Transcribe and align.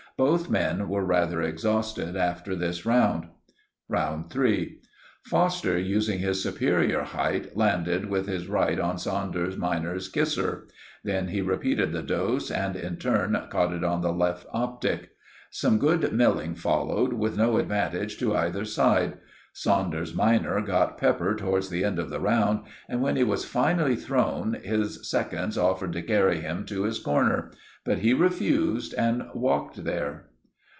Both 0.17 0.51
men 0.51 0.87
were 0.87 1.03
rather 1.05 1.41
exhausted 1.41 2.15
after 2.15 2.55
this 2.55 2.85
round. 2.85 3.25
"Round 3.89 4.29
3.—Foster, 4.29 5.79
using 5.79 6.19
his 6.19 6.43
superior 6.43 7.01
height, 7.01 7.57
landed 7.57 8.07
with 8.07 8.27
his 8.27 8.47
right 8.47 8.79
on 8.79 8.99
Saunders 8.99 9.57
minor's 9.57 10.09
kisser. 10.09 10.67
Then 11.03 11.29
he 11.29 11.41
repeated 11.41 11.91
the 11.91 12.03
dose, 12.03 12.51
and 12.51 12.75
in 12.75 12.93
return 12.95 13.35
caught 13.49 13.73
it 13.73 13.83
on 13.83 14.01
the 14.01 14.11
left 14.11 14.45
optic. 14.53 15.09
Some 15.49 15.79
good 15.79 16.13
milling 16.13 16.53
followed, 16.53 17.13
with 17.13 17.35
no 17.35 17.57
advantage 17.57 18.19
to 18.19 18.35
either 18.37 18.63
side. 18.63 19.17
Saunders 19.53 20.13
minor 20.13 20.61
got 20.61 20.97
pepper 20.97 21.35
towards 21.35 21.69
the 21.69 21.83
end 21.83 21.99
of 21.99 22.09
the 22.09 22.21
round, 22.21 22.63
and 22.87 23.01
when 23.01 23.17
he 23.17 23.23
was 23.23 23.43
finally 23.43 23.97
thrown, 23.97 24.53
his 24.63 25.09
seconds 25.09 25.57
offered 25.57 25.91
to 25.91 26.01
carry 26.01 26.39
him 26.39 26.63
to 26.67 26.83
his 26.83 26.99
corner; 26.99 27.51
but 27.83 27.97
he 27.97 28.13
refused, 28.13 28.93
and 28.93 29.23
walked 29.33 29.83
there. 29.83 30.27